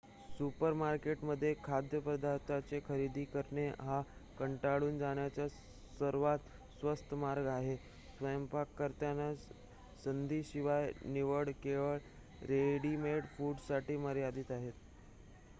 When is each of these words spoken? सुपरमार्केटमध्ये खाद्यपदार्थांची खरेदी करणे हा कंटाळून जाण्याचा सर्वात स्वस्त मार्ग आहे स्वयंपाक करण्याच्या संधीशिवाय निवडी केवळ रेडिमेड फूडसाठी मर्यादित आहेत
सुपरमार्केटमध्ये 0.29 1.53
खाद्यपदार्थांची 1.63 2.79
खरेदी 2.85 3.25
करणे 3.25 3.67
हा 3.79 4.01
कंटाळून 4.39 4.97
जाण्याचा 4.99 5.47
सर्वात 5.99 6.49
स्वस्त 6.79 7.13
मार्ग 7.15 7.47
आहे 7.49 7.75
स्वयंपाक 8.17 8.73
करण्याच्या 8.77 9.53
संधीशिवाय 10.03 10.91
निवडी 11.03 11.51
केवळ 11.59 11.97
रेडिमेड 12.47 13.25
फूडसाठी 13.37 13.97
मर्यादित 13.99 14.51
आहेत 14.51 14.73